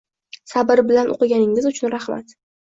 [0.53, 2.35] Sabr bilan o’qiganingiz uchun raxmat